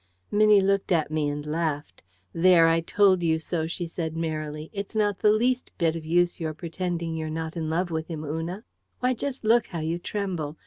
Minnie 0.31 0.61
looked 0.61 0.91
at 0.91 1.11
me 1.11 1.29
and 1.29 1.45
laughed. 1.45 2.01
"There, 2.33 2.65
I 2.65 2.79
told 2.81 3.21
you 3.21 3.37
so!" 3.37 3.67
she 3.67 3.85
said, 3.85 4.17
merrily. 4.17 4.71
"It's 4.73 4.95
not 4.95 5.19
the 5.19 5.29
least 5.31 5.69
bit 5.77 5.95
of 5.95 6.07
use 6.07 6.39
your 6.39 6.55
pretending 6.55 7.15
you're 7.15 7.29
not 7.29 7.55
in 7.55 7.69
love 7.69 7.91
with 7.91 8.07
him, 8.07 8.23
Una. 8.25 8.63
Why, 8.99 9.13
just 9.13 9.43
look 9.43 9.67
how 9.67 9.79
you 9.81 9.99
tremble! 9.99 10.57